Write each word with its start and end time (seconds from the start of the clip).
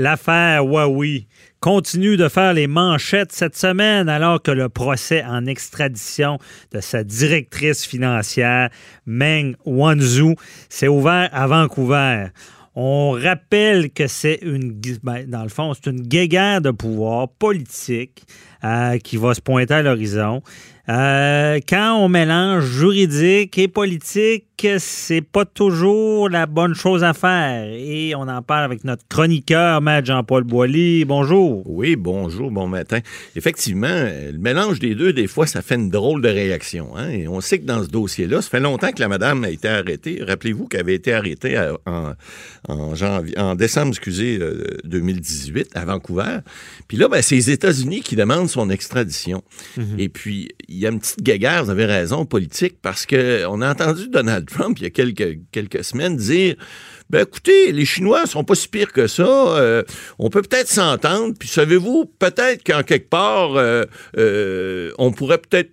L'affaire 0.00 0.62
Huawei 0.62 1.26
continue 1.58 2.16
de 2.16 2.28
faire 2.28 2.52
les 2.52 2.68
manchettes 2.68 3.32
cette 3.32 3.56
semaine 3.56 4.08
alors 4.08 4.40
que 4.40 4.52
le 4.52 4.68
procès 4.68 5.24
en 5.24 5.44
extradition 5.46 6.38
de 6.70 6.78
sa 6.80 7.02
directrice 7.02 7.84
financière, 7.84 8.70
Meng 9.06 9.56
Wanzhou, 9.64 10.36
s'est 10.68 10.86
ouvert 10.86 11.28
à 11.32 11.48
Vancouver. 11.48 12.26
On 12.76 13.18
rappelle 13.20 13.90
que 13.90 14.06
c'est 14.06 14.38
une, 14.42 14.80
ben, 15.02 15.28
dans 15.28 15.42
le 15.42 15.48
fond, 15.48 15.74
c'est 15.74 15.90
une 15.90 16.02
guéguerre 16.02 16.60
de 16.60 16.70
pouvoir 16.70 17.28
politique 17.28 18.22
euh, 18.62 18.98
qui 18.98 19.16
va 19.16 19.34
se 19.34 19.40
pointer 19.40 19.74
à 19.74 19.82
l'horizon. 19.82 20.42
Euh, 20.90 21.60
quand 21.68 21.98
on 21.98 22.08
mélange 22.08 22.64
juridique 22.64 23.58
et 23.58 23.68
politique, 23.68 24.44
c'est 24.78 25.20
pas 25.20 25.44
toujours 25.44 26.28
la 26.30 26.46
bonne 26.46 26.74
chose 26.74 27.04
à 27.04 27.12
faire. 27.12 27.68
Et 27.70 28.14
on 28.16 28.22
en 28.22 28.40
parle 28.42 28.64
avec 28.64 28.84
notre 28.84 29.06
chroniqueur, 29.06 29.82
Maître 29.82 30.06
Jean-Paul 30.06 30.44
Boilly. 30.44 31.04
Bonjour. 31.04 31.62
Oui, 31.66 31.94
bonjour, 31.94 32.50
bon 32.50 32.66
matin. 32.66 32.98
Effectivement, 33.36 33.86
le 33.86 34.36
mélange 34.38 34.78
des 34.80 34.94
deux, 34.94 35.12
des 35.12 35.26
fois, 35.26 35.46
ça 35.46 35.60
fait 35.62 35.74
une 35.76 35.90
drôle 35.90 36.22
de 36.22 36.28
réaction. 36.28 36.96
Hein? 36.96 37.10
Et 37.10 37.28
on 37.28 37.40
sait 37.40 37.58
que 37.60 37.66
dans 37.66 37.84
ce 37.84 37.88
dossier-là, 37.88 38.40
ça 38.42 38.48
fait 38.48 38.58
longtemps 38.58 38.90
que 38.90 39.00
la 39.00 39.08
madame 39.08 39.44
a 39.44 39.50
été 39.50 39.68
arrêtée. 39.68 40.20
Rappelez-vous 40.26 40.66
qu'elle 40.66 40.80
avait 40.80 40.94
été 40.94 41.12
arrêtée 41.12 41.56
à- 41.56 41.74
en, 41.86 42.14
en, 42.68 42.94
janvier, 42.94 43.38
en 43.38 43.54
décembre, 43.54 43.88
excusez, 43.90 44.38
euh, 44.40 44.64
2018, 44.84 45.68
à 45.76 45.84
Vancouver. 45.84 46.38
Puis 46.88 46.96
là, 46.96 47.08
ben, 47.08 47.20
c'est 47.22 47.34
les 47.36 47.50
États-Unis 47.50 48.00
qui 48.00 48.16
demandent 48.16 48.48
son 48.48 48.70
extradition. 48.70 49.42
Et 49.98 50.08
puis, 50.08 50.48
y 50.78 50.86
a 50.86 50.90
une 50.90 51.00
petite 51.00 51.22
guéguerre, 51.22 51.64
vous 51.64 51.70
avez 51.70 51.84
raison, 51.84 52.24
politique, 52.24 52.76
parce 52.80 53.06
qu'on 53.06 53.60
a 53.60 53.70
entendu 53.70 54.08
Donald 54.08 54.48
Trump, 54.48 54.78
il 54.78 54.84
y 54.84 54.86
a 54.86 54.90
quelques, 54.90 55.84
semaines, 55.84 56.16
dire 56.16 56.56
ben 57.10 57.22
écoutez, 57.22 57.72
les 57.72 57.86
Chinois 57.86 58.26
sont 58.26 58.44
pas 58.44 58.54
si 58.54 58.68
pires 58.68 58.92
que 58.92 59.06
ça. 59.06 59.26
euh, 59.26 59.82
on 60.18 60.28
peut 60.28 60.42
peut-être 60.42 60.68
s'entendre. 60.68 61.34
Puis 61.38 61.48
savez-vous, 61.48 62.04
peut-être 62.18 62.62
qu'en 62.62 62.82
quelque 62.82 63.08
part, 63.08 63.56
euh, 63.56 63.84
euh, 64.18 64.92
on 64.98 65.10
pourrait 65.10 65.38
peut-être 65.38 65.70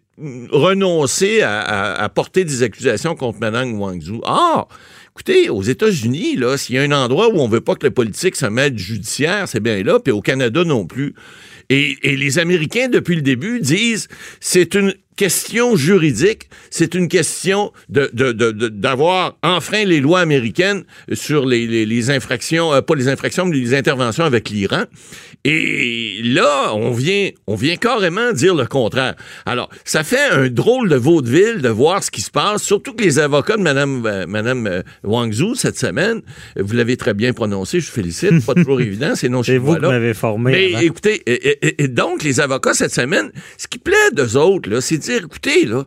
renoncer 0.49 1.41
à, 1.41 2.09
porter 2.13 2.45
des 2.45 2.63
accusations 2.63 3.15
contre 3.15 3.39
Mme 3.39 3.77
Wangzhou. 3.79 4.21
Ah! 4.25 4.67
Écoutez, 5.11 5.49
aux 5.49 5.61
États-Unis, 5.61 6.35
là, 6.35 6.57
s'il 6.57 6.75
y 6.75 6.77
a 6.77 6.81
un 6.81 6.91
endroit 6.91 7.29
où 7.29 7.39
on 7.39 7.47
veut 7.47 7.61
pas 7.61 7.75
que 7.75 7.85
le 7.85 7.91
politique 7.91 8.35
se 8.35 8.45
mette 8.45 8.77
judiciaire, 8.77 9.47
c'est 9.47 9.61
bien 9.61 9.81
là, 9.81 9.99
puis 9.99 10.11
au 10.11 10.21
Canada 10.21 10.63
non 10.63 10.85
plus. 10.85 11.15
Et, 11.69 11.97
les 12.03 12.39
Américains, 12.39 12.89
depuis 12.89 13.16
le 13.16 13.21
début, 13.21 13.59
disent 13.59 14.08
c'est 14.39 14.75
une 14.75 14.94
question 15.16 15.75
juridique, 15.75 16.49
c'est 16.69 16.94
une 16.95 17.08
question 17.08 17.71
de, 17.89 18.09
d'avoir 18.69 19.38
enfreint 19.44 19.85
les 19.85 19.99
lois 20.02 20.19
américaines 20.19 20.83
sur 21.13 21.45
les, 21.45 21.67
les- 21.67 21.85
les 21.85 22.09
infractions, 22.11 22.73
euh, 22.73 22.81
pas 22.81 22.95
les 22.95 23.07
infractions, 23.07 23.45
mais 23.45 23.57
les 23.57 23.73
interventions 23.73 24.23
avec 24.25 24.49
l'Iran. 24.49 24.83
Et 25.44 26.22
là, 26.23 26.73
on 26.73 26.91
vient, 26.91 27.30
on 27.47 27.55
vient 27.55 27.75
carrément 27.75 28.31
dire 28.31 28.55
le 28.55 28.66
contraire. 28.66 29.16
Alors, 29.45 29.69
ça 29.83 30.03
fait 30.03 30.30
un 30.31 30.49
drôle 30.49 30.89
de 30.89 30.95
vaudeville 30.95 31.61
de 31.61 31.69
voir 31.69 32.03
ce 32.03 32.09
qui 32.12 32.22
se 32.22 32.31
passe, 32.31 32.63
surtout 32.63 32.94
que 32.94 33.03
les 33.03 33.19
avocats 33.19 33.56
de 33.57 33.62
Mme, 33.62 34.06
euh, 34.06 34.25
Madame 34.28 34.66
euh, 34.68 34.81
Wangzhou 35.03 35.53
cette 35.56 35.78
semaine, 35.78 36.22
euh, 36.57 36.63
vous 36.63 36.73
l'avez 36.75 36.97
très 36.97 37.13
bien 37.13 37.31
prononcé, 37.34 37.79
je 37.79 37.85
vous 37.88 37.94
félicite, 37.94 38.44
pas 38.45 38.56
toujours 38.56 38.81
évident, 38.81 39.13
c'est 39.16 39.29
non 39.29 39.44
C'est 39.44 39.57
vous 39.57 39.75
qui 39.75 39.81
m'avez 39.81 40.13
formé. 40.16 40.51
mais 40.51 40.73
avant. 40.73 40.79
écoutez, 40.85 41.22
et, 41.28 41.68
et- 41.68 41.84
et 41.84 41.88
donc, 41.88 42.23
les 42.23 42.39
avocats 42.39 42.73
cette 42.73 42.94
semaine, 42.94 43.31
ce 43.57 43.68
qui 43.68 43.78
plaît 43.78 44.12
d'eux 44.13 44.38
autres, 44.38 44.69
là, 44.69 44.81
c'est 44.81 45.04
dire, 45.05 45.23
écoutez, 45.25 45.66
là, 45.66 45.85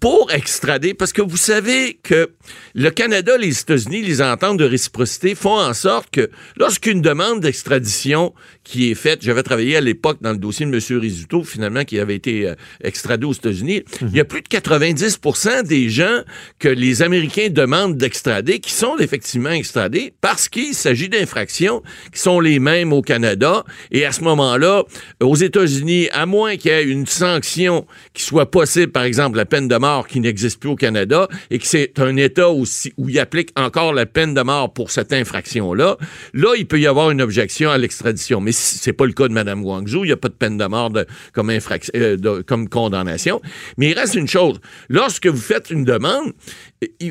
pour 0.00 0.30
extrader, 0.32 0.94
parce 0.94 1.12
que 1.12 1.22
vous 1.22 1.36
savez 1.36 1.98
que 2.02 2.32
le 2.74 2.90
Canada, 2.90 3.36
les 3.38 3.58
États-Unis, 3.58 4.02
les 4.02 4.20
ententes 4.20 4.58
de 4.58 4.64
réciprocité 4.64 5.34
font 5.34 5.58
en 5.58 5.72
sorte 5.74 6.10
que 6.10 6.30
lorsqu'une 6.56 7.00
demande 7.00 7.40
d'extradition 7.40 8.34
qui 8.66 8.90
est 8.90 8.94
faite, 8.94 9.20
j'avais 9.22 9.44
travaillé 9.44 9.76
à 9.76 9.80
l'époque 9.80 10.18
dans 10.20 10.32
le 10.32 10.38
dossier 10.38 10.66
de 10.66 10.72
M. 10.72 11.00
Rizzuto, 11.00 11.44
finalement, 11.44 11.84
qui 11.84 12.00
avait 12.00 12.16
été 12.16 12.48
euh, 12.48 12.54
extradé 12.82 13.24
aux 13.24 13.32
États-Unis, 13.32 13.84
il 14.02 14.14
y 14.14 14.18
a 14.18 14.24
plus 14.24 14.42
de 14.42 14.48
90% 14.48 15.62
des 15.62 15.88
gens 15.88 16.22
que 16.58 16.68
les 16.68 17.00
Américains 17.02 17.48
demandent 17.48 17.96
d'extrader 17.96 18.58
qui 18.58 18.72
sont 18.72 18.98
effectivement 18.98 19.50
extradés 19.50 20.12
parce 20.20 20.48
qu'il 20.48 20.74
s'agit 20.74 21.08
d'infractions 21.08 21.82
qui 22.12 22.20
sont 22.20 22.40
les 22.40 22.58
mêmes 22.58 22.92
au 22.92 23.02
Canada. 23.02 23.64
Et 23.92 24.04
à 24.04 24.10
ce 24.10 24.22
moment-là, 24.22 24.82
aux 25.22 25.36
États-Unis, 25.36 26.08
à 26.12 26.26
moins 26.26 26.56
qu'il 26.56 26.72
y 26.72 26.74
ait 26.74 26.84
une 26.84 27.06
sanction 27.06 27.86
qui 28.14 28.24
soit 28.24 28.50
possible, 28.50 28.90
par 28.90 29.04
exemple 29.04 29.36
la 29.36 29.46
peine 29.46 29.68
de 29.68 29.76
mort 29.76 30.08
qui 30.08 30.18
n'existe 30.18 30.58
plus 30.58 30.70
au 30.70 30.76
Canada, 30.76 31.28
et 31.50 31.60
que 31.60 31.66
c'est 31.66 32.00
un 32.00 32.16
État 32.16 32.48
aussi 32.48 32.92
où 32.96 33.08
il 33.08 33.18
applique 33.20 33.50
encore 33.54 33.92
la 33.92 34.06
peine 34.06 34.34
de 34.34 34.42
mort 34.42 34.72
pour 34.72 34.90
cette 34.90 35.12
infraction-là, 35.12 35.98
là, 36.34 36.54
il 36.58 36.66
peut 36.66 36.80
y 36.80 36.88
avoir 36.88 37.12
une 37.12 37.22
objection 37.22 37.70
à 37.70 37.78
l'extradition. 37.78 38.40
Mais 38.40 38.55
c'est 38.56 38.92
pas 38.92 39.06
le 39.06 39.12
cas 39.12 39.28
de 39.28 39.32
Mme 39.32 39.62
Guangzhou, 39.62 40.04
il 40.04 40.08
n'y 40.08 40.12
a 40.12 40.16
pas 40.16 40.28
de 40.28 40.34
peine 40.34 40.56
de 40.56 40.64
mort 40.66 40.92
comme, 41.32 41.50
infraction, 41.50 41.92
euh, 41.96 42.42
comme 42.46 42.68
condamnation. 42.68 43.40
Mais 43.76 43.90
il 43.90 43.98
reste 43.98 44.14
une 44.14 44.28
chose. 44.28 44.60
Lorsque 44.88 45.26
vous 45.26 45.40
faites 45.40 45.70
une 45.70 45.84
demande, 45.84 46.32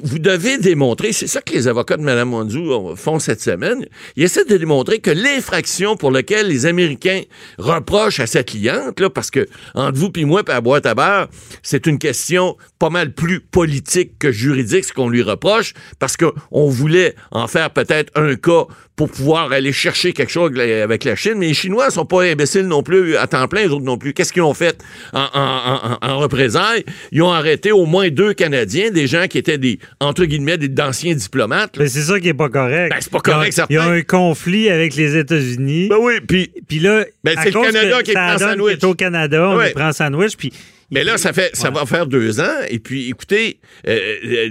vous 0.03 0.20
devez 0.20 0.58
démontrer, 0.59 1.12
c'est 1.12 1.26
ça 1.28 1.42
que 1.42 1.52
les 1.53 1.68
avocats 1.68 1.98
de 1.98 2.03
Mme 2.03 2.34
Wanzhou 2.34 2.96
font 2.96 3.18
cette 3.18 3.42
semaine, 3.42 3.88
ils 4.16 4.24
essaient 4.24 4.46
de 4.46 4.58
démontrer 4.58 5.00
que 5.00 5.09
l'infraction 5.09 5.96
pour 5.98 6.12
laquelle 6.12 6.48
les 6.48 6.68
Américains 6.68 7.22
reprochent 7.58 8.20
à 8.20 8.28
sa 8.28 8.44
cliente, 8.44 9.00
là, 9.00 9.09
parce 9.09 9.31
que 9.31 9.48
entre 9.74 9.98
vous 9.98 10.12
puis 10.12 10.25
moi, 10.25 10.44
puis 10.44 10.54
à 10.54 10.62
boîte 10.62 10.86
à 10.86 10.94
beurre, 10.94 11.30
c'est 11.64 11.88
une 11.88 11.98
question 11.98 12.56
pas 12.78 12.92
mal 12.92 13.14
plus 13.14 13.40
politique 13.40 14.20
que 14.20 14.31
juridique, 14.31 14.86
ce 14.86 14.94
qu'on 14.94 15.09
lui 15.09 15.24
reproche, 15.24 15.74
parce 15.98 16.16
qu'on 16.16 16.70
voulait 16.70 17.16
en 17.31 17.48
faire 17.48 17.72
peut-être 17.72 18.12
un 18.16 18.36
cas 18.36 18.66
pour 18.96 19.09
pouvoir 19.09 19.52
aller 19.52 19.74
chercher 19.74 20.14
quelque 20.14 20.31
chose 20.31 20.52
avec 20.58 21.04
la- 21.04 21.12
la 21.12 21.16
Chine, 21.18 21.34
mais 21.38 21.48
les 21.48 21.54
Chinois 21.54 21.90
sont 21.90 22.06
pas 22.06 22.22
imbéciles 22.24 22.68
non 22.68 22.81
plus 22.81 23.18
à 23.18 23.28
temps 23.28 23.48
plein, 23.50 23.64
les 23.64 23.70
autres 23.70 23.84
non 23.84 23.98
plus. 23.98 24.14
Qu'est-ce 24.14 24.31
qu'ils 24.31 24.42
ont 24.42 24.54
fait 24.54 24.81
en 25.14 26.18
représailles? 26.20 26.86
Ils 27.12 27.22
ont 27.22 27.31
arrêté 27.31 27.72
au 27.72 27.86
moins 27.86 28.09
deux 28.09 28.34
Canadiens, 28.34 28.92
des 28.92 29.08
gens 29.08 29.28
qui 29.28 29.38
étaient 29.38 29.55
des, 29.58 29.80
entre 30.00 30.26
guillemets, 30.26 30.58
des 30.58 30.70
d'anciens 30.70 31.16
diplomates. 31.16 31.78
là. 31.78 31.84
Mais 31.84 31.90
c'est 31.90 32.02
ça 32.02 32.20
qui 32.20 32.28
est 32.30 32.34
pas 32.34 32.50
correct. 32.50 32.92
Ben, 32.92 32.98
c'est 33.02 33.12
pas 33.12 33.20
correct, 33.20 33.60
il 33.70 33.74
y 33.74 33.78
a, 33.78 33.84
un 33.86 34.02
conflit 34.02 34.70
avec 34.70 34.96
les 34.96 35.18
États-Unis. 35.18 35.88
Ben 35.90 35.98
oui, 36.00 36.14
puis 36.28 36.52
Puis 36.68 36.80
là, 36.80 37.06
Ben, 37.24 37.36
c'est 37.42 37.52
le 37.52 37.62
Canada 37.62 38.04
qui 38.04 38.14
prend 38.14 38.38
sandwich. 38.38 38.74
est 38.74 38.84
au 38.84 38.94
Canada, 38.94 39.50
on 39.50 39.60
lui 39.62 39.72
prend 39.72 39.92
sandwich. 39.94 40.36
Puis 40.38 40.52
Mais 40.92 41.04
là, 41.04 41.18
ça 41.18 41.34
fait, 41.34 41.56
ça 41.56 41.70
Ouais. 41.70 41.76
va 41.80 41.86
faire 41.88 42.06
deux 42.06 42.40
ans. 42.40 42.58
Et 42.70 42.78
puis, 42.80 43.10
écoutez, 43.10 43.60
euh, 43.88 44.00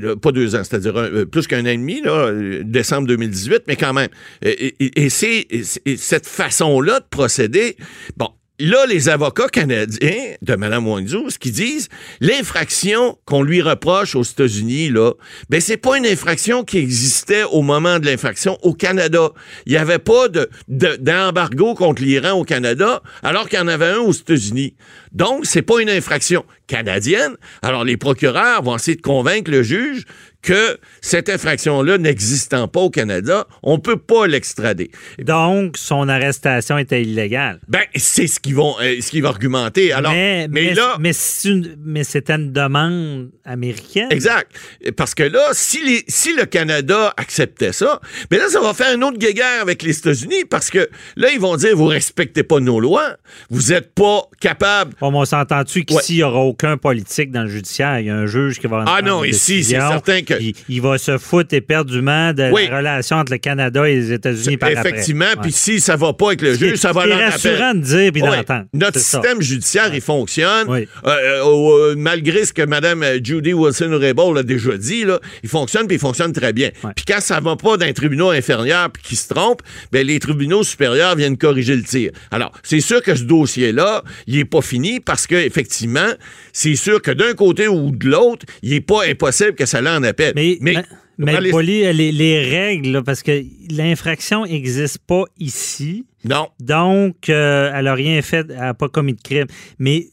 euh, 0.03 0.17
pas 0.17 0.33
deux 0.33 0.57
ans, 0.57 0.63
c'est-à-dire 0.65 0.97
euh, 0.97 1.25
plus 1.25 1.47
qu'un 1.47 1.63
an 1.63 1.69
et 1.69 1.77
demi, 1.77 2.03
là, 2.03 2.33
décembre 2.63 3.07
2018, 3.07 3.63
mais 3.69 3.77
quand 3.77 3.93
même. 3.93 4.09
Et, 4.43 4.75
et- 4.85 5.05
et 5.05 5.11
c'est 5.11 5.47
et 5.51 5.63
c'est- 5.63 5.81
et 5.87 5.97
cette 5.97 6.27
façon-là 6.27 6.99
de 7.01 7.05
procéder. 7.09 7.77
Bon. 8.17 8.31
Là, 8.61 8.87
les 8.87 9.09
avocats 9.09 9.49
canadiens 9.49 10.35
de 10.41 10.55
Mme 10.55 10.87
Wangzhou, 10.87 11.29
ce 11.29 11.41
qu'ils 11.41 11.51
disent, 11.51 11.89
l'infraction 12.21 13.19
qu'on 13.25 13.43
lui 13.43 13.61
reproche 13.61 14.15
aux 14.15 14.23
États-Unis, 14.23 14.91
là, 14.91 15.11
ben, 15.51 15.61
c'est 15.61 15.77
pas 15.77 15.99
une 15.99 16.07
infraction 16.07 16.63
qui 16.63 16.79
existait 16.79 17.43
au 17.43 17.63
moment 17.63 17.99
de 17.99 18.07
l'infraction 18.07 18.57
au 18.63 18.73
Canada. 18.73 19.31
Il 19.67 19.73
n'y 19.73 19.79
avait 19.79 19.99
pas 19.99 20.29
de, 20.29 20.49
de- 20.69 20.97
d'embargo 21.01 21.75
contre 21.75 22.03
l'Iran 22.03 22.33
au 22.33 22.45
Canada, 22.45 23.03
alors 23.25 23.49
qu'il 23.49 23.59
y 23.59 23.63
en 23.63 23.67
avait 23.67 23.89
un 23.89 23.99
aux 23.99 24.13
États-Unis. 24.13 24.75
Donc, 25.11 25.47
c'est 25.47 25.63
pas 25.63 25.81
une 25.81 25.91
infraction 25.91 26.45
canadienne. 26.69 27.35
Alors, 27.63 27.83
les 27.85 27.97
procureurs 27.97 28.63
vont 28.63 28.77
essayer 28.77 28.97
de 28.97 29.03
convaincre 29.03 29.51
le 29.51 29.65
juge 29.65 30.05
que 30.45 30.79
cette 31.01 31.29
infraction-là 31.31 31.97
n'existant 31.99 32.69
pas 32.69 32.81
au 32.81 32.91
Canada, 32.91 33.47
on 33.63 33.79
peut 33.79 33.97
pas 33.97 34.27
l'extrader. 34.27 34.91
donc, 35.19 35.77
son 35.79 36.09
arrestation 36.09 36.77
était 36.79 37.03
illégale. 37.03 37.61
Ben, 37.69 37.83
c'est 37.97 38.27
ce 38.27 38.39
qu'ils 38.39 38.55
vont, 38.55 38.75
euh, 38.81 39.01
ce 39.01 39.11
qu'ils 39.11 39.23
vont 39.23 39.31
argumenter. 39.31 39.93
Alors, 39.93 40.13
mais, 40.13 40.47
mais, 40.51 40.75
là, 40.75 40.97
mais, 41.01 41.13
c'est 41.13 41.49
une- 41.49 41.77
mais 41.85 42.05
c'était 42.05 42.35
une 42.35 42.53
demande 42.53 43.31
américaine. 43.45 44.09
Exact. 44.11 44.51
Parce 44.97 45.15
que 45.15 45.23
là, 45.23 45.49
si, 45.53 45.83
les- 45.85 46.05
si 46.09 46.35
le 46.35 46.45
Canada 46.45 47.13
acceptait 47.17 47.73
ça, 47.73 48.01
mais 48.31 48.39
là, 48.39 48.49
ça 48.49 48.61
va 48.61 48.75
faire 48.75 48.95
une 48.95 49.03
autre 49.05 49.19
guéguerre 49.19 49.63
avec 49.63 49.83
les 49.83 49.97
États-Unis 49.97 50.45
parce 50.51 50.71
que 50.71 50.89
là, 51.17 51.29
ils 51.33 51.41
vont 51.41 51.57
dire, 51.57 51.75
vous 51.77 51.87
respectez 51.87 52.43
pas 52.43 52.61
nos 52.61 52.81
lois, 52.81 53.17
vous 53.51 53.73
êtes 53.73 53.95
pas 53.95 54.23
capable. 54.41 54.95
Bon, 55.01 55.11
mais 55.11 55.19
on 55.19 55.25
s'entend-tu 55.25 55.85
qu'ici, 55.85 56.15
il 56.15 56.17
n'y 56.17 56.23
aura 56.23 56.41
aucun 56.41 56.77
politique 56.77 57.31
dans 57.31 57.43
le 57.45 57.49
judiciaire? 57.49 58.01
Il 58.01 58.07
y 58.07 58.11
a 58.11 58.17
un 58.17 58.27
juge 58.27 58.59
qui 58.61 58.67
va 58.67 58.85
Ah 58.87 59.01
non, 59.03 59.25
ici, 59.25 59.65
c'est 59.65 59.77
certain 59.79 60.23
que 60.23 60.34
que. 60.39 60.43
Il, 60.43 60.55
il 60.69 60.81
va 60.83 60.99
se 60.99 61.19
foutre 61.19 61.55
éperdument 61.55 62.33
de 62.33 62.51
Oui. 62.53 62.69
la 62.71 62.79
relation 62.79 63.17
entre 63.17 63.33
le 63.33 63.39
Canada 63.39 63.89
et 63.89 63.95
les 63.95 64.13
États-Unis 64.13 64.57
par. 64.57 64.71
Effectivement, 64.71 65.25
puis 65.41 65.53
si 65.53 65.81
ça 65.81 65.97
va 65.97 66.13
pas 66.13 66.29
avec 66.29 66.43
le 66.43 66.55
juge, 66.55 66.77
ça 66.77 66.93
va 66.93 67.03
ce 67.03 67.07
qui 67.07 67.13
est 67.13 67.15
aller 67.15 67.25
en 67.25 67.31
rassurant 67.31 67.75
de 67.75 67.81
dire 67.81 68.13
puis 68.13 68.23
d'entendre. 68.23 68.65
Notre 68.73 68.99
C'est 68.99 69.05
ça. 69.05 69.21
système 69.23 69.41
judiciaire, 69.43 69.91
il 69.95 70.01
fonctionne. 70.01 70.69
Euh, 70.69 70.85
euh, 71.07 71.43
euh, 71.45 71.95
malgré 71.97 72.45
ce 72.45 72.53
que 72.53 72.63
Mme 72.63 73.05
Judy 73.23 73.53
Wilson-Raybould 73.53 74.39
a 74.39 74.43
déjà 74.43 74.77
dit, 74.77 75.05
là, 75.05 75.21
il 75.43 75.49
fonctionne 75.49 75.87
puis 75.87 75.97
il 75.97 76.01
fonctionne 76.01 76.33
très 76.33 76.53
bien. 76.53 76.71
Puis 76.97 77.05
quand 77.07 77.21
ça 77.21 77.41
va 77.41 77.57
pas 77.57 77.77
d'un 77.77 77.93
tribunal 77.93 78.37
inférieur 78.37 78.91
puis 78.91 79.03
qui 79.03 79.17
se 79.17 79.29
trompe, 79.33 79.61
ben 79.93 80.07
les 80.07 80.19
tribunaux 80.19 80.63
supérieurs 80.63 81.17
viennent 81.17 81.37
corriger 81.37 81.77
le 81.77 81.83
tir. 81.83 82.11
Alors, 82.31 82.53
c'est 82.63 82.81
sûr 82.81 83.03
que 83.03 83.15
ce 83.15 83.23
dossier-là, 83.25 84.03
il 84.27 84.39
est 84.39 84.45
pas 84.45 84.63
fini 84.63 85.01
parce 85.01 85.27
que 85.27 85.35
effectivement, 85.35 86.09
c'est 86.53 86.77
sûr 86.77 87.01
que 87.03 87.11
d'un 87.11 87.35
côté 87.35 87.69
ou 87.69 87.91
de 87.91 88.09
l'autre, 88.09 88.47
il 88.63 88.73
est 88.75 88.81
pas 88.81 89.05
impossible 89.07 89.55
que 89.55 89.67
ça 89.67 89.81
l'aille 89.81 89.97
en 89.97 90.03
Mais, 90.35 90.59
mais, 90.61 91.41
les, 91.41 92.13
les 92.13 92.41
règles, 92.43 92.91
là, 92.91 93.03
parce 93.03 93.23
que 93.23 93.45
l'infraction 93.71 94.45
n'existe 94.45 94.99
pas 94.99 95.25
ici, 95.39 96.07
non. 96.25 96.49
donc 96.61 97.29
euh, 97.29 97.71
elle 97.75 97.85
n'a 97.85 97.95
rien 97.95 98.21
fait, 98.23 98.47
elle 98.51 98.57
n'a 98.57 98.75
pas 98.75 98.89
commis 98.89 99.15
de 99.15 99.21
crime. 99.21 99.47
Mais 99.79 100.09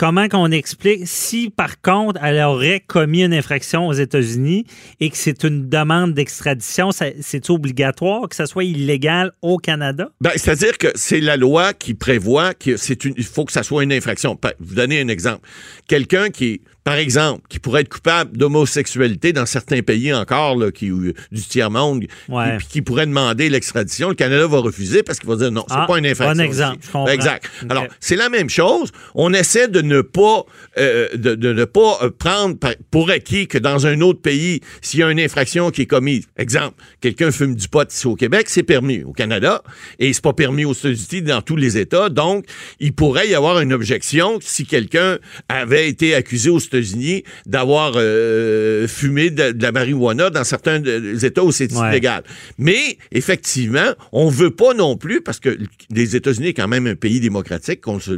comment 0.00 0.28
qu'on 0.28 0.50
explique 0.50 1.02
si, 1.04 1.50
par 1.50 1.82
contre, 1.82 2.18
elle 2.24 2.40
aurait 2.40 2.80
commis 2.80 3.22
une 3.22 3.34
infraction 3.34 3.86
aux 3.86 3.92
États-Unis 3.92 4.64
et 4.98 5.10
que 5.10 5.16
c'est 5.18 5.44
une 5.44 5.68
demande 5.68 6.14
d'extradition, 6.14 6.88
c'est 6.90 7.50
obligatoire 7.50 8.26
que 8.26 8.34
ça 8.34 8.46
soit 8.46 8.64
illégal 8.64 9.32
au 9.42 9.58
Canada? 9.58 10.10
Ben, 10.22 10.30
c'est-à-dire 10.36 10.78
que 10.78 10.88
c'est 10.94 11.20
la 11.20 11.36
loi 11.36 11.74
qui 11.74 11.92
prévoit 11.92 12.54
que 12.54 12.78
c'est 12.78 13.04
une, 13.04 13.12
il 13.18 13.24
faut 13.24 13.44
que 13.44 13.52
ça 13.52 13.62
soit 13.62 13.84
une 13.84 13.92
infraction. 13.92 14.40
Vous 14.58 14.74
donnez 14.74 15.02
un 15.02 15.08
exemple. 15.08 15.46
Quelqu'un 15.86 16.30
qui, 16.30 16.62
par 16.84 16.94
exemple, 16.96 17.42
qui 17.48 17.58
pourrait 17.58 17.82
être 17.82 17.88
coupable 17.88 18.36
d'homosexualité 18.36 19.32
dans 19.32 19.46
certains 19.46 19.82
pays 19.82 20.12
encore, 20.14 20.56
là, 20.56 20.70
qui, 20.70 20.90
euh, 20.90 21.12
du 21.30 21.42
tiers-monde, 21.42 22.04
Ouais. 22.28 22.56
qui, 22.60 22.66
qui 22.68 22.82
pourrait 22.82 23.06
demander 23.06 23.48
l'extradition, 23.50 24.08
le 24.08 24.14
Canada 24.14 24.46
va 24.46 24.58
refuser 24.58 25.02
parce 25.02 25.18
qu'il 25.18 25.28
va 25.28 25.36
dire 25.36 25.50
non, 25.52 25.64
c'est 25.68 25.74
Ah, 25.76 25.84
pas 25.86 25.98
une 25.98 26.06
infraction. 26.06 26.42
bon 26.42 26.48
exemple, 26.48 26.78
je 26.86 26.90
comprends. 26.90 27.06
Exact. 27.12 27.44
Alors, 27.68 27.86
c'est 28.00 28.16
la 28.16 28.28
même 28.28 28.48
chose. 28.48 28.90
On 29.14 29.32
essaie 29.34 29.68
de 29.68 29.80
ne 29.82 30.00
pas, 30.00 30.44
euh, 30.78 31.08
de, 31.14 31.34
de 31.34 31.52
ne 31.52 31.64
pas 31.64 31.98
euh, 32.02 32.10
prendre 32.10 32.56
pour 32.90 33.10
acquis 33.10 33.46
que 33.46 33.58
dans 33.58 33.86
un 33.86 34.00
autre 34.00 34.20
pays, 34.22 34.60
s'il 34.80 35.00
y 35.00 35.02
a 35.02 35.10
une 35.10 35.20
infraction 35.20 35.70
qui 35.70 35.82
est 35.82 35.86
commise, 35.86 36.26
exemple, 36.36 36.76
quelqu'un 37.00 37.30
fume 37.30 37.54
du 37.56 37.68
pot 37.68 37.90
ici 37.92 38.06
au 38.06 38.16
Québec, 38.16 38.46
c'est 38.48 38.62
permis 38.62 39.02
au 39.04 39.12
Canada 39.12 39.62
et 39.98 40.12
c'est 40.12 40.22
pas 40.22 40.32
permis 40.32 40.64
aux 40.64 40.72
États-Unis 40.72 41.22
dans 41.22 41.42
tous 41.42 41.56
les 41.56 41.76
États. 41.78 42.08
Donc, 42.08 42.46
il 42.78 42.92
pourrait 42.94 43.28
y 43.28 43.34
avoir 43.34 43.60
une 43.60 43.72
objection 43.72 44.38
si 44.40 44.64
quelqu'un 44.64 45.18
avait 45.48 45.88
été 45.88 46.14
accusé 46.14 46.48
aux 46.50 46.58
États-Unis 46.70 47.24
d'avoir 47.46 47.92
euh, 47.96 48.86
fumé 48.88 49.30
de, 49.30 49.52
de 49.52 49.62
la 49.62 49.72
marijuana 49.72 50.30
dans 50.30 50.44
certains 50.44 50.80
de- 50.80 51.24
États 51.24 51.44
où 51.44 51.52
c'est 51.52 51.70
Ouais. 51.72 51.90
illégal. 51.90 52.22
Mais 52.58 52.98
effectivement, 53.12 53.92
on 54.12 54.28
veut 54.28 54.50
pas 54.50 54.74
non 54.74 54.96
plus 54.96 55.20
parce 55.20 55.38
que 55.38 55.56
les 55.90 56.16
États-Unis 56.16 56.48
est 56.48 56.54
quand 56.54 56.68
même 56.68 56.86
un 56.86 56.94
pays 56.96 57.20
démocratique, 57.20 57.80
qu'on 57.80 58.00
se, 58.00 58.12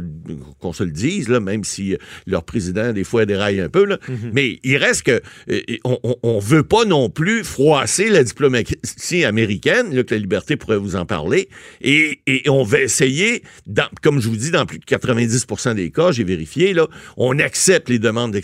qu'on 0.59 0.73
se 0.73 0.83
le 0.83 0.91
dise 0.91 1.29
là, 1.29 1.39
même 1.39 1.63
si 1.63 1.93
euh, 1.93 1.97
leur 2.25 2.43
président 2.43 2.93
des 2.93 3.03
fois 3.03 3.25
déraille 3.25 3.59
un 3.59 3.69
peu 3.69 3.85
là. 3.85 3.97
Mais 4.33 4.59
il 4.63 4.77
reste 4.77 5.03
que 5.03 5.21
euh, 5.49 5.59
on, 5.83 5.97
on, 6.03 6.15
on 6.23 6.39
veut 6.39 6.63
pas 6.63 6.85
non 6.85 7.09
plus 7.09 7.43
froisser 7.43 8.09
la 8.09 8.23
diplomatie 8.23 9.23
américaine, 9.25 9.93
là, 9.95 10.03
que 10.03 10.13
la 10.13 10.19
liberté 10.19 10.55
pourrait 10.55 10.77
vous 10.77 10.95
en 10.95 11.05
parler, 11.05 11.49
et, 11.81 12.19
et 12.27 12.49
on 12.49 12.63
va 12.63 12.81
essayer, 12.81 13.43
dans, 13.67 13.87
comme 14.01 14.21
je 14.21 14.27
vous 14.29 14.35
dis, 14.37 14.51
dans 14.51 14.65
plus 14.65 14.79
de 14.79 14.85
90% 14.85 15.75
des 15.75 15.91
cas, 15.91 16.11
j'ai 16.11 16.23
vérifié 16.23 16.73
là, 16.73 16.87
on 17.17 17.37
accepte 17.39 17.89
les 17.89 17.99
demandes 17.99 18.35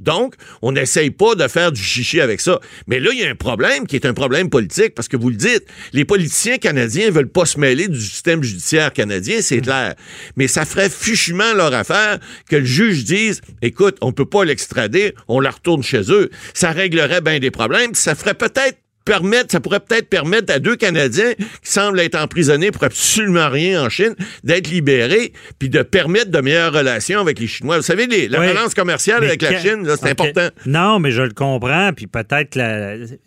Donc, 0.00 0.34
on 0.62 0.72
n'essaye 0.72 1.10
pas 1.10 1.34
de 1.34 1.46
faire 1.48 1.72
du 1.72 1.82
chichi 1.82 2.20
avec 2.20 2.40
ça. 2.40 2.60
Mais 2.86 3.00
là, 3.00 3.10
il 3.12 3.20
y 3.20 3.24
a 3.24 3.30
un 3.30 3.34
problème 3.34 3.86
qui 3.86 3.96
est 3.96 4.06
un 4.06 4.14
problème 4.14 4.50
politique 4.50 4.94
parce 4.94 5.08
que 5.08 5.16
vous 5.16 5.30
le 5.30 5.36
dites, 5.36 5.64
les 5.92 6.04
politiciens 6.04 6.58
canadiens 6.58 7.10
veulent 7.10 7.28
pas 7.28 7.44
se 7.44 7.58
mêler 7.58 7.88
du 7.88 8.00
système 8.00 8.42
judiciaire 8.42 8.92
canadien, 8.92 9.38
c'est 9.40 9.60
clair. 9.60 9.94
Mais 10.36 10.48
ça 10.48 10.64
ferait 10.64 10.90
fichement 10.90 11.54
leur 11.54 11.74
affaire 11.74 12.18
que 12.48 12.56
le 12.56 12.64
juge 12.64 13.04
dise, 13.04 13.40
écoute, 13.62 13.96
on 14.00 14.12
peut 14.12 14.26
pas 14.26 14.44
l'extrader, 14.44 15.14
on 15.28 15.40
la 15.40 15.50
retourne 15.50 15.82
chez 15.82 16.10
eux. 16.10 16.30
Ça 16.54 16.70
réglerait 16.70 17.20
bien 17.20 17.38
des 17.38 17.50
problèmes. 17.50 17.94
Ça 17.94 18.14
ferait 18.14 18.34
peut-être 18.34 18.81
permettre, 19.04 19.50
ça 19.52 19.60
pourrait 19.60 19.80
peut-être 19.80 20.08
permettre 20.08 20.52
à 20.52 20.58
deux 20.58 20.76
Canadiens 20.76 21.32
qui 21.34 21.70
semblent 21.70 22.00
être 22.00 22.14
emprisonnés 22.14 22.70
pour 22.70 22.84
absolument 22.84 23.48
rien 23.48 23.84
en 23.84 23.88
Chine 23.88 24.14
d'être 24.44 24.68
libérés, 24.68 25.32
puis 25.58 25.68
de 25.68 25.82
permettre 25.82 26.30
de 26.30 26.40
meilleures 26.40 26.72
relations 26.72 27.20
avec 27.20 27.38
les 27.38 27.46
Chinois. 27.46 27.76
Vous 27.78 27.82
savez, 27.82 28.06
les- 28.06 28.28
la 28.28 28.40
Oui. 28.40 28.46
balance 28.46 28.74
commerciale 28.74 29.24
avec 29.24 29.42
la 29.42 29.58
Chine, 29.60 29.86
c'est 30.00 30.10
important. 30.10 30.48
Non, 30.66 30.98
mais 30.98 31.10
je 31.10 31.22
le 31.22 31.32
comprends, 31.32 31.90
puis 31.94 32.06
peut-être 32.06 32.58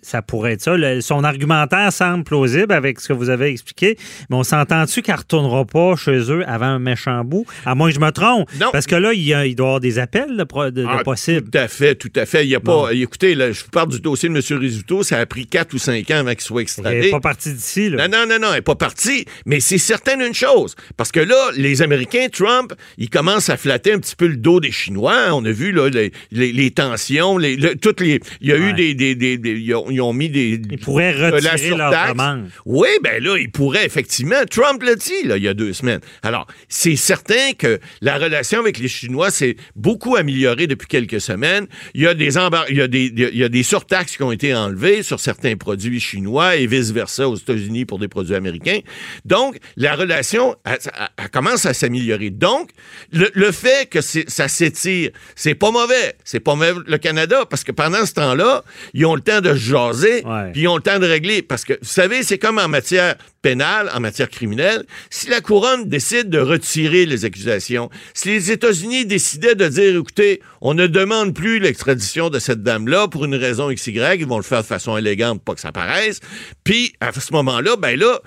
ça 0.01 0.21
pourrait 0.21 0.53
être 0.53 0.61
ça. 0.61 0.77
Le- 0.77 1.01
son 1.01 1.23
argumentaire 1.23 1.91
semble 1.91 2.23
plausible 2.23 2.73
avec 2.73 2.99
ce 2.99 3.09
que 3.09 3.13
vous 3.13 3.29
avez 3.29 3.47
expliqué, 3.49 3.97
mais 4.29 4.35
on 4.37 4.43
s'entend-tu 4.43 5.01
qu'elle 5.01 5.15
ne 5.15 5.19
retournera 5.19 5.65
pas 5.65 5.95
chez 5.95 6.31
eux 6.31 6.43
avant 6.47 6.65
un 6.65 6.79
méchant 6.79 7.23
bout? 7.23 7.45
À 7.65 7.75
moins 7.75 7.89
que 7.89 7.95
je 7.95 7.99
me 7.99 8.11
trompe. 8.11 8.49
Non. 8.59 8.69
Parce 8.71 8.87
que 8.87 8.95
là, 8.95 9.13
il, 9.13 9.21
y 9.23 9.33
a- 9.33 9.45
il 9.45 9.55
doit 9.55 9.65
y 9.65 9.67
avoir 9.67 9.79
des 9.79 9.99
appels 9.99 10.35
de, 10.37 10.85
Ah, 10.87 11.03
possibles. 11.03 11.49
Tout 11.49 11.57
à 11.57 11.67
fait, 11.67 11.95
tout 11.95 12.11
à 12.15 12.25
fait. 12.25 12.45
Il 12.45 12.49
y 12.49 12.55
a 12.55 12.59
Bon. 12.59 12.83
pas. 12.85 12.93
Écoutez, 12.93 13.35
là, 13.35 13.51
je 13.51 13.63
vous 13.63 13.69
parle 13.69 13.89
du 13.89 13.99
dossier 13.99 14.29
de 14.29 14.35
M. 14.35 14.59
Rizzuto, 14.59 15.03
ça 15.03 15.17
a 15.19 15.25
pris 15.25 15.45
quatre 15.47 15.64
ou 15.73 15.77
cinq 15.77 16.09
ans 16.11 16.17
avant 16.19 16.31
qu'il 16.31 16.41
soit 16.41 16.61
Elle 16.61 16.63
extradé. 16.63 16.99
n'est 17.01 17.09
pas 17.11 17.19
partie 17.19 17.53
d'ici. 17.53 17.89
là. 17.89 18.07
Non, 18.07 18.17
non, 18.19 18.25
non, 18.27 18.39
non, 18.39 18.47
elle 18.49 18.55
n'est 18.55 18.61
pas 18.61 18.75
partie. 18.75 19.25
Mais 19.45 19.59
c'est 19.59 19.77
certain 19.77 20.17
d'une 20.17 20.33
chose. 20.33 20.75
Parce 20.97 21.11
que 21.11 21.19
là, 21.19 21.49
les 21.55 21.81
Américains, 21.81 22.27
Trump, 22.31 22.73
ils 22.97 23.09
commencent 23.09 23.49
à 23.49 23.57
flatter 23.57 23.93
un 23.93 23.99
petit 23.99 24.15
peu 24.15 24.27
le 24.27 24.37
dos 24.37 24.59
des 24.59 24.71
Chinois. 24.71 25.29
On 25.33 25.43
a 25.45 25.51
vu 25.51 25.71
là, 25.71 25.89
les, 25.89 26.11
les- 26.31 26.51
les 26.51 26.71
tensions, 26.71 27.37
les, 27.37 27.55
le- 27.55 27.75
toutes 27.75 28.01
les. 28.01 28.19
Il 28.41 28.49
y 28.49 28.51
a 28.51 28.55
Ouais. 28.55 28.61
eu 28.69 28.73
des. 28.73 28.93
des- 28.93 29.15
des- 29.15 29.37
des- 29.37 29.51
ils, 29.59 29.73
ont, 29.73 29.89
ils 29.89 30.01
ont 30.01 30.13
mis 30.13 30.29
des. 30.29 30.59
Ils 30.69 30.77
pourraient 30.79 31.13
la 31.13 31.31
retirer 31.31 31.75
leur 31.77 31.91
demande. 32.09 32.49
Oui, 32.65 32.89
ben 33.03 33.23
là, 33.23 33.37
il 33.37 33.51
pourrait 33.51 33.85
effectivement. 33.85 34.43
Trump 34.49 34.81
l'a 34.83 34.95
dit 34.95 35.23
là, 35.25 35.37
il 35.37 35.43
y 35.43 35.47
a 35.47 35.53
deux 35.53 35.73
semaines. 35.73 36.01
Alors, 36.23 36.47
c'est 36.69 36.95
certain 36.95 37.53
que 37.57 37.79
la 38.01 38.17
relation 38.17 38.59
avec 38.59 38.77
les 38.79 38.87
Chinois 38.87 39.31
s'est 39.31 39.55
beaucoup 39.75 40.15
améliorée 40.15 40.67
depuis 40.67 40.87
quelques 40.87 41.21
semaines. 41.21 41.67
Il 41.93 42.01
y 42.01 42.07
a 42.07 42.13
des 42.13 42.37
embar- 42.37 42.65
il 42.69 42.77
y 42.77 42.81
a 42.81 42.87
des, 42.87 43.05
il 43.15 43.37
y 43.37 43.43
a 43.43 43.49
des 43.49 43.63
surtaxes 43.63 44.17
qui 44.17 44.23
ont 44.23 44.31
été 44.31 44.53
enlevées 44.53 45.03
sur 45.03 45.19
certains 45.19 45.54
produits 45.57 45.99
chinois 45.99 46.55
et 46.55 46.67
vice-versa 46.67 47.27
aux 47.27 47.35
États-Unis 47.35 47.85
pour 47.85 47.99
des 47.99 48.07
produits 48.07 48.35
américains. 48.35 48.79
Donc, 49.25 49.57
la 49.77 49.95
relation 49.95 50.55
elle, 50.65 51.29
commence 51.31 51.65
à 51.65 51.73
s'améliorer. 51.73 52.29
Donc, 52.29 52.71
le, 53.11 53.29
le 53.33 53.51
fait 53.51 53.89
que 53.89 54.01
ça 54.01 54.47
s'étire, 54.47 55.11
c'est 55.35 55.55
pas 55.55 55.71
mauvais. 55.71 56.15
C'est 56.23 56.39
pas 56.39 56.55
mauvais 56.55 56.73
le 56.85 56.97
Canada 56.97 57.45
parce 57.49 57.63
que 57.63 57.71
pendant 57.71 58.05
ce 58.05 58.13
temps-là, 58.13 58.63
ils 58.93 59.05
ont 59.05 59.15
le 59.15 59.21
temps 59.21 59.41
de 59.41 59.49
se 59.49 59.55
jaser, 59.55 60.23
puis 60.53 60.63
ils 60.63 60.67
ont 60.67 60.77
le 60.77 60.81
temps 60.81 60.99
de 60.99 61.05
régler. 61.05 61.41
Parce 61.41 61.65
que, 61.65 61.73
vous 61.73 61.79
savez, 61.87 62.23
c'est 62.23 62.37
comme 62.37 62.57
en 62.57 62.67
matière 62.67 63.15
pénale, 63.45 63.91
en 63.93 63.99
matière 63.99 64.27
criminelle. 64.27 64.85
Si 65.11 65.29
la 65.29 65.39
couronne 65.39 65.87
décide 65.87 66.31
de 66.31 66.39
retirer 66.39 67.05
les 67.05 67.25
accusations, 67.25 67.91
si 68.15 68.29
les 68.29 68.49
États-Unis 68.49 69.05
décidaient 69.05 69.53
de 69.53 69.67
dire, 69.67 69.95
écoutez, 69.95 70.41
on 70.61 70.73
ne 70.73 70.87
demande 70.87 71.35
plus 71.35 71.59
l'extradition 71.59 72.31
de 72.31 72.39
cette 72.39 72.63
dame-là 72.63 73.07
pour 73.07 73.23
une 73.23 73.35
raison 73.35 73.71
XY, 73.71 74.01
ils 74.17 74.25
vont 74.25 74.37
le 74.37 74.43
faire 74.43 74.63
de 74.63 74.65
façon 74.65 74.97
élégante, 74.97 75.43
pas 75.43 75.53
que 75.53 75.61
ça 75.61 75.71
paraisse. 75.71 76.21
Puis, 76.63 76.93
à 76.99 77.11
ce 77.13 77.33
moment-là, 77.33 77.75
ben 77.75 77.99
là, 77.99 78.19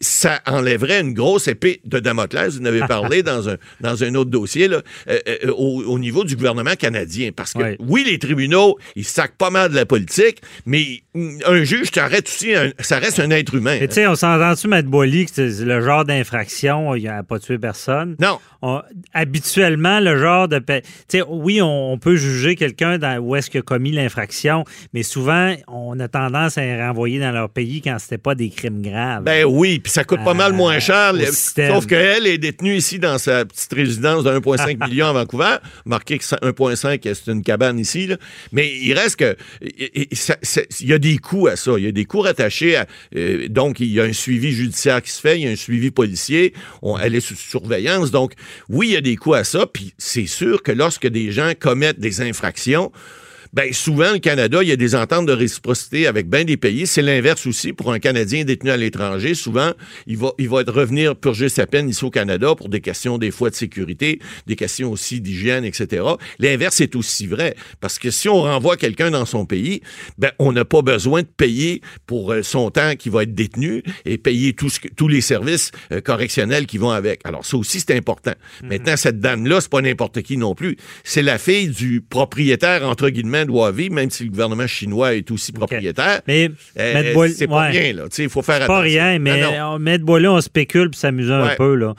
ça 0.00 0.40
enlèverait 0.46 1.00
une 1.00 1.14
grosse 1.14 1.48
épée 1.48 1.80
de 1.84 1.98
Damoclès. 1.98 2.54
Vous 2.56 2.62
en 2.62 2.66
avez 2.66 2.80
parlé 2.80 3.22
dans 3.22 3.48
un, 3.48 3.56
dans 3.80 4.04
un 4.04 4.14
autre 4.14 4.30
dossier, 4.30 4.68
là, 4.68 4.82
euh, 5.08 5.18
euh, 5.28 5.50
au, 5.52 5.82
au 5.84 5.98
niveau 5.98 6.24
du 6.24 6.36
gouvernement 6.36 6.74
canadien. 6.74 7.30
Parce 7.34 7.52
que, 7.54 7.76
oui, 7.80 8.04
les 8.06 8.18
tribunaux, 8.18 8.78
ils 8.94 9.04
sacent 9.04 9.30
pas 9.38 9.50
mal 9.50 9.70
de 9.70 9.76
la 9.76 9.86
politique, 9.86 10.42
mais 10.66 11.02
un 11.46 11.64
juge, 11.64 11.88
ça 11.94 12.06
reste 12.06 12.28
aussi 12.28 12.54
un, 12.54 12.70
ça 12.80 12.98
reste 12.98 13.20
un 13.20 13.30
être 13.30 13.54
humain. 13.54 13.78
Tu 13.80 13.86
sais, 13.90 14.06
on 14.06 14.14
s'entend-tu, 14.14 14.68
Maître 14.68 14.88
Boily, 14.88 15.26
que 15.26 15.32
c'est 15.32 15.64
le 15.64 15.80
genre 15.80 16.04
d'infraction, 16.04 16.94
il 16.94 17.04
n'a 17.04 17.22
pas 17.22 17.38
tué 17.38 17.58
personne? 17.58 18.16
Non. 18.20 18.38
On- 18.62 18.82
habituellement, 19.14 20.00
le 20.00 20.18
genre 20.18 20.48
de. 20.48 20.58
Tu 20.58 20.82
sais, 21.08 21.22
oui, 21.28 21.60
on, 21.62 21.92
on 21.92 21.98
peut 21.98 22.16
juger 22.16 22.54
quelqu'un 22.56 22.98
où 23.20 23.36
est-ce 23.36 23.50
qu'il 23.50 23.60
a 23.60 23.62
commis 23.62 23.92
l'infraction, 23.92 24.64
mais 24.92 25.02
souvent, 25.02 25.54
on 25.68 25.98
a 26.00 26.08
tendance 26.08 26.58
à 26.58 26.62
les 26.62 26.82
renvoyer 26.82 27.18
dans 27.18 27.32
leur 27.32 27.48
pays 27.50 27.80
quand 27.82 27.96
c'était 27.98 28.18
pas 28.18 28.34
des 28.34 28.50
crimes 28.50 28.82
graves. 28.82 29.24
Ben 29.24 29.44
oui, 29.44 29.78
puis 29.86 29.92
ça 29.92 30.02
coûte 30.02 30.24
pas 30.24 30.34
mal 30.34 30.52
moins 30.52 30.80
cher. 30.80 31.12
Sauf 31.72 31.86
qu'elle 31.86 32.26
est 32.26 32.38
détenue 32.38 32.74
ici 32.74 32.98
dans 32.98 33.18
sa 33.18 33.44
petite 33.44 33.72
résidence 33.72 34.24
de 34.24 34.30
1,5 34.30 34.88
million 34.88 35.06
à 35.06 35.12
Vancouver. 35.12 35.58
Marqué 35.84 36.18
que 36.18 36.24
ça- 36.24 36.40
1,5, 36.42 37.00
c'est 37.14 37.30
une 37.30 37.44
cabane 37.44 37.78
ici. 37.78 38.08
là. 38.08 38.16
Mais 38.50 38.68
il 38.82 38.92
reste 38.94 39.14
que. 39.14 39.36
Il 39.62 40.88
y 40.88 40.92
a 40.92 40.98
des 40.98 41.18
coûts 41.18 41.46
à 41.46 41.54
ça. 41.54 41.74
Il 41.78 41.84
y 41.84 41.86
a 41.86 41.92
des 41.92 42.04
coûts 42.04 42.22
rattachés 42.22 42.74
à. 42.74 42.86
euh, 43.14 43.46
donc, 43.48 43.78
il 43.78 43.92
y 43.92 44.00
a 44.00 44.02
un 44.02 44.12
suivi 44.12 44.50
judiciaire 44.50 45.00
qui 45.00 45.10
se 45.12 45.20
fait, 45.20 45.38
il 45.38 45.44
y 45.44 45.48
a 45.48 45.52
un 45.52 45.56
suivi 45.56 45.92
policier. 45.92 46.52
On, 46.82 46.98
elle 46.98 47.14
est 47.14 47.20
sous 47.20 47.36
surveillance. 47.36 48.10
Donc, 48.10 48.32
oui, 48.68 48.88
il 48.88 48.92
y 48.94 48.96
a 48.96 49.00
des 49.00 49.14
coûts 49.14 49.34
à 49.34 49.44
ça. 49.44 49.66
Puis 49.72 49.94
c'est 49.98 50.26
sûr 50.26 50.64
que 50.64 50.72
lorsque 50.72 51.06
des 51.06 51.30
gens 51.30 51.52
commettent 51.58 52.00
des 52.00 52.20
infractions, 52.22 52.90
Ben, 53.56 53.72
souvent, 53.72 54.12
le 54.12 54.18
Canada, 54.18 54.62
il 54.62 54.68
y 54.68 54.72
a 54.72 54.76
des 54.76 54.94
ententes 54.94 55.24
de 55.24 55.32
réciprocité 55.32 56.06
avec 56.06 56.28
bien 56.28 56.44
des 56.44 56.58
pays. 56.58 56.86
C'est 56.86 57.00
l'inverse 57.00 57.46
aussi 57.46 57.72
pour 57.72 57.90
un 57.90 57.98
Canadien 57.98 58.44
détenu 58.44 58.68
à 58.68 58.76
l'étranger. 58.76 59.32
Souvent, 59.34 59.72
il 60.06 60.18
va, 60.18 60.32
il 60.36 60.50
va 60.50 60.62
revenir 60.66 61.16
purger 61.16 61.48
sa 61.48 61.66
peine 61.66 61.88
ici 61.88 62.04
au 62.04 62.10
Canada 62.10 62.54
pour 62.54 62.68
des 62.68 62.82
questions, 62.82 63.16
des 63.16 63.30
fois, 63.30 63.48
de 63.48 63.54
sécurité, 63.54 64.18
des 64.46 64.56
questions 64.56 64.92
aussi 64.92 65.22
d'hygiène, 65.22 65.64
etc. 65.64 66.04
L'inverse 66.38 66.82
est 66.82 66.94
aussi 66.96 67.26
vrai. 67.26 67.56
Parce 67.80 67.98
que 67.98 68.10
si 68.10 68.28
on 68.28 68.42
renvoie 68.42 68.76
quelqu'un 68.76 69.10
dans 69.10 69.24
son 69.24 69.46
pays, 69.46 69.80
ben, 70.18 70.32
on 70.38 70.52
n'a 70.52 70.66
pas 70.66 70.82
besoin 70.82 71.22
de 71.22 71.26
payer 71.26 71.80
pour 72.06 72.34
euh, 72.34 72.42
son 72.42 72.70
temps 72.70 72.94
qui 72.94 73.08
va 73.08 73.22
être 73.22 73.34
détenu 73.34 73.82
et 74.04 74.18
payer 74.18 74.52
tous 74.52 75.08
les 75.08 75.22
services 75.22 75.70
euh, 75.92 76.02
correctionnels 76.02 76.66
qui 76.66 76.76
vont 76.76 76.90
avec. 76.90 77.22
Alors, 77.24 77.46
ça 77.46 77.56
aussi, 77.56 77.80
c'est 77.80 77.96
important. 77.96 78.34
Mhm. 78.62 78.68
Maintenant, 78.68 78.96
cette 78.98 79.18
dame-là, 79.18 79.62
c'est 79.62 79.70
pas 79.70 79.80
n'importe 79.80 80.20
qui 80.20 80.36
non 80.36 80.54
plus. 80.54 80.76
C'est 81.04 81.22
la 81.22 81.38
fille 81.38 81.68
du 81.68 82.02
propriétaire, 82.02 82.86
entre 82.86 83.08
guillemets, 83.08 83.45
de 83.46 83.52
Huawei, 83.52 83.88
même 83.88 84.10
si 84.10 84.24
le 84.24 84.30
gouvernement 84.30 84.66
chinois 84.66 85.14
est 85.14 85.30
aussi 85.30 85.52
propriétaire. 85.52 86.20
Mais, 86.26 86.50
euh, 86.78 87.28
c'est 87.34 87.46
pas 87.46 87.62
rien, 87.62 87.92
là. 87.92 88.04
Il 88.18 88.28
faut 88.28 88.42
faire 88.42 88.56
attention. 88.56 88.74
Pas 88.74 88.80
rien, 88.80 89.18
mais 89.18 89.42
ah, 89.42 89.78
là, 89.78 90.32
on 90.32 90.40
spécule 90.40 90.90
puis 90.90 90.98
s'amuser 90.98 91.32
un 91.32 91.54
peu, 91.56 91.74
là 91.74 91.94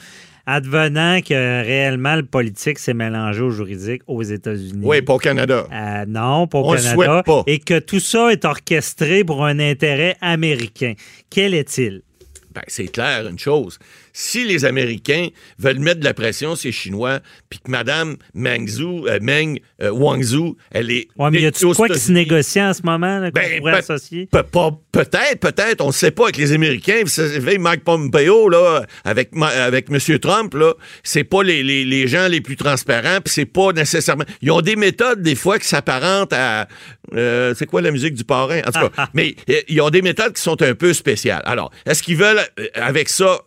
advenant 0.47 1.19
que 1.21 1.33
réellement 1.33 2.15
le 2.15 2.23
politique 2.23 2.79
s'est 2.79 2.93
mélangé 2.93 3.41
au 3.41 3.51
juridique 3.51 4.01
aux 4.07 4.23
États-Unis. 4.23 4.81
Oui, 4.81 5.01
pas 5.01 5.15
au 5.15 5.17
Canada. 5.17 5.67
Euh, 5.71 6.05
non, 6.07 6.47
pas 6.47 6.59
au 6.59 6.73
Canada. 6.73 7.21
pas. 7.23 7.43
Et 7.45 7.59
que 7.59 7.77
tout 7.77 7.99
ça 7.99 8.31
est 8.31 8.45
orchestré 8.45 9.25
pour 9.25 9.45
un 9.45 9.59
intérêt 9.59 10.15
américain. 10.21 10.93
Quel 11.29 11.53
est-il? 11.53 12.01
Ben, 12.55 12.63
c'est 12.67 12.87
clair, 12.87 13.27
une 13.27 13.37
chose 13.37 13.77
si 14.17 14.43
les 14.43 14.65
Américains 14.65 15.27
veulent 15.59 15.77
mettre 15.77 15.99
de 15.99 16.05
la 16.05 16.15
pression 16.15 16.55
sur 16.55 16.69
les 16.69 16.71
Chinois, 16.71 17.19
puis 17.51 17.59
que 17.59 17.69
Mme 17.69 18.17
Meng, 18.33 18.67
Zhu, 18.67 19.07
euh, 19.07 19.19
Meng 19.21 19.59
euh, 19.83 19.91
Wangzhou, 19.91 20.57
elle 20.71 20.89
est. 20.89 21.07
Ouais, 21.17 21.29
mais 21.29 21.41
y 21.41 21.45
a-tu 21.45 21.71
quoi 21.75 21.87
qui 21.87 21.99
se 21.99 22.11
négocie 22.11 22.59
en 22.59 22.73
ce 22.73 22.81
moment, 22.83 23.19
là, 23.19 23.29
ben, 23.29 23.59
pourrait 23.59 23.77
associer? 23.77 24.27
peut-être, 24.31 25.39
peut-être, 25.39 25.81
on 25.81 25.87
ne 25.87 25.91
sait 25.91 26.09
pas 26.09 26.23
avec 26.23 26.37
les 26.37 26.51
Américains. 26.51 27.01
Vous 27.03 27.09
savez, 27.09 27.59
Mike 27.59 27.83
Pompeo, 27.83 28.49
là, 28.49 28.87
avec, 29.03 29.29
avec 29.39 29.91
M. 29.91 30.19
Trump, 30.19 30.55
là, 30.55 30.73
c'est 31.03 31.23
pas 31.23 31.43
les, 31.43 31.61
les, 31.61 31.85
les, 31.85 32.07
gens 32.07 32.27
les 32.27 32.41
plus 32.41 32.55
transparents, 32.55 33.19
puis 33.23 33.31
c'est 33.31 33.45
pas 33.45 33.71
nécessairement. 33.71 34.25
Ils 34.41 34.49
ont 34.49 34.61
des 34.61 34.75
méthodes, 34.75 35.21
des 35.21 35.35
fois, 35.35 35.59
qui 35.59 35.67
s'apparentent 35.67 36.33
à. 36.33 36.67
Euh, 37.13 37.53
c'est 37.55 37.67
quoi 37.67 37.81
la 37.81 37.91
musique 37.91 38.15
du 38.15 38.23
parrain? 38.23 38.61
En 38.65 38.71
tout 38.71 38.89
cas, 38.89 39.09
mais 39.13 39.35
ils 39.67 39.79
ont 39.79 39.91
des 39.91 40.01
méthodes 40.01 40.33
qui 40.33 40.41
sont 40.41 40.59
un 40.63 40.73
peu 40.73 40.91
spéciales. 40.93 41.43
Alors, 41.45 41.71
est-ce 41.85 42.01
qu'ils 42.01 42.17
veulent, 42.17 42.41
avec 42.73 43.09
ça, 43.09 43.25
euh, 43.25 43.37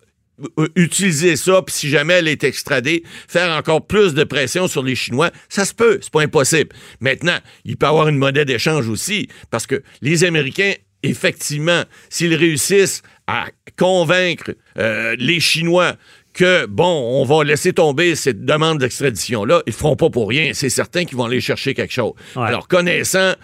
utiliser 0.77 1.37
ça, 1.37 1.63
puis 1.63 1.75
si 1.75 1.89
jamais 1.89 2.15
elle 2.15 2.29
est 2.29 2.45
extradée, 2.45 3.03
faire 3.29 3.51
encore 3.57 3.87
plus 3.87 4.15
de 4.15 4.25
pression 4.25 4.69
sur 4.69 4.83
les 4.83 4.95
Chinois, 4.95 5.31
ça 5.49 5.65
se 5.65 5.75
peut, 5.75 5.99
c'est 6.03 6.13
pas 6.13 6.23
impossible. 6.23 6.71
Maintenant, 7.01 7.39
il 7.65 7.77
peut 7.77 7.87
y 7.87 7.89
avoir 7.89 8.09
une 8.09 8.19
monnaie 8.19 8.45
d'échange 8.45 8.89
aussi, 8.89 9.29
parce 9.51 9.67
que 9.67 9.83
les 10.03 10.25
Américains, 10.25 10.75
effectivement, 11.03 11.85
s'ils 12.09 12.35
réussissent 12.35 13.03
à 13.27 13.47
convaincre 13.79 14.55
euh, 14.79 15.15
les 15.19 15.41
Chinois 15.41 15.95
que, 16.33 16.67
bon, 16.67 17.21
on 17.21 17.25
va 17.25 17.45
laisser 17.45 17.73
tomber 17.73 18.15
cette 18.15 18.45
demande 18.45 18.79
d'extradition-là, 18.79 19.63
ils 19.67 19.71
ne 19.71 19.75
feront 19.75 19.97
pas 19.97 20.11
pour 20.11 20.29
rien. 20.29 20.53
C'est 20.55 20.71
certain 20.71 21.05
qu'ils 21.05 21.17
vont 21.17 21.25
aller 21.25 21.41
chercher 21.41 21.75
quelque 21.75 21.93
chose. 21.93 22.13
Alors, 22.37 22.69
connaissant 22.69 23.35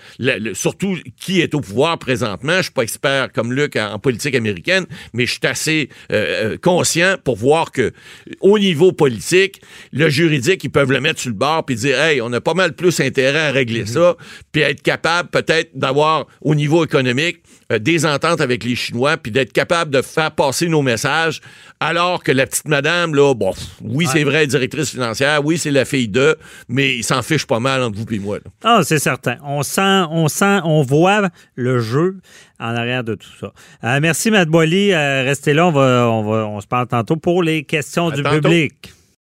surtout 0.55 0.97
qui 1.21 1.41
est 1.41 1.55
au 1.55 1.61
pouvoir 1.61 1.99
présentement, 1.99 2.53
je 2.53 2.59
ne 2.59 2.63
suis 2.63 2.73
pas 2.73 2.83
expert 2.83 3.33
comme 3.33 3.53
Luc 3.53 3.77
en, 3.77 3.99
politique 3.99 4.35
américaine, 4.35 4.87
mais 5.13 5.27
je 5.27 5.33
suis 5.33 5.47
assez 5.47 5.89
euh, 6.13 6.53
euh, 6.53 6.59
conscient 6.59 7.17
pour 7.25 7.37
voir 7.37 7.73
que 7.73 7.93
au 8.41 8.59
niveau 8.59 8.93
politique, 8.93 9.61
le 9.93 10.09
juridique, 10.09 10.63
ils 10.65 10.71
peuvent 10.71 10.93
le 10.93 11.01
mettre 11.01 11.21
sur 11.21 11.31
le 11.31 11.37
bord 11.37 11.65
puis 11.65 11.77
dire, 11.77 12.01
hey, 12.01 12.21
on 12.21 12.33
a 12.33 12.41
pas 12.41 12.55
mal 12.55 12.75
plus 12.75 13.01
intérêt 13.01 13.49
à 13.49 13.51
régler 13.53 13.85
mm-hmm. 13.85 13.93
ça, 13.93 14.17
puis 14.53 14.63
être 14.63 14.83
capable 14.83 15.31
peut-être 15.31 15.71
d'avoir 15.75 16.27
au 16.41 16.55
niveau 16.55 16.85
économique 16.85 17.43
euh, 17.73 17.79
des 17.79 18.07
ententes 18.07 18.41
avec 18.41 18.63
les 18.63 18.77
Chinois, 18.77 19.17
puis 19.17 19.33
d'être 19.33 19.53
capable 19.53 19.91
de 19.91 20.03
faire 20.03 20.31
passer 20.31 20.69
nos 20.69 20.83
messages, 20.83 21.41
alors 21.81 22.23
que 22.23 22.31
la 22.31 22.47
petite 22.47 22.69
madame, 22.77 23.15
là, 23.15 23.33
bon, 23.35 23.55
oui, 23.83 24.07
c'est 24.13 24.25
vrai, 24.25 24.47
directrice 24.47 24.91
financière, 24.91 25.43
oui, 25.43 25.57
c'est 25.57 25.71
la 25.71 25.87
fille 25.87 26.09
de, 26.09 26.37
mais 26.69 26.97
il 26.97 27.05
s'en 27.05 27.23
fiche 27.23 27.47
pas 27.47 27.59
mal 27.59 27.83
entre 27.83 27.99
vous 27.99 28.15
et 28.15 28.19
moi. 28.19 28.39
Ah, 28.63 28.81
c'est 28.85 28.99
certain. 28.99 29.37
On 29.45 29.63
sent, 29.63 30.05
on 30.11 30.29
sent, 30.29 30.61
on 30.65 30.83
voit 30.83 31.31
le 31.55 31.81
jeu 31.81 32.19
en 32.61 32.75
arrière 32.75 33.03
de 33.03 33.15
tout 33.15 33.31
ça. 33.41 33.53
Euh, 33.85 33.99
merci, 34.03 34.31
Matt 34.31 34.49
Boily. 34.49 34.93
Euh, 34.93 35.23
restez 35.23 35.55
là, 35.55 35.67
on, 35.69 35.73
va, 35.73 36.09
on, 36.11 36.23
va, 36.23 36.47
on 36.47 36.61
se 36.61 36.67
parle 36.67 36.87
tantôt 36.87 37.17
pour 37.17 37.43
les 37.43 37.65
questions 37.65 38.11
du 38.11 38.23
public. 38.23 38.93